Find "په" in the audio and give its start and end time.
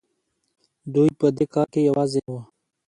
1.19-1.27